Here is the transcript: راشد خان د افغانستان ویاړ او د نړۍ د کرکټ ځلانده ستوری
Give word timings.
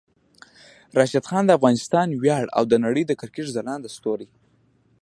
راشد 0.97 1.25
خان 1.29 1.43
د 1.47 1.51
افغانستان 1.57 2.07
ویاړ 2.21 2.45
او 2.57 2.63
د 2.67 2.73
نړۍ 2.85 3.03
د 3.07 3.11
کرکټ 3.21 3.45
ځلانده 3.55 3.89
ستوری 3.95 4.27